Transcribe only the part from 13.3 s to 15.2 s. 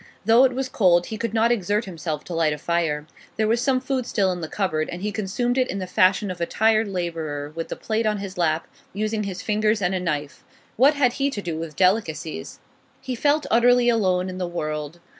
utterly alone in the world.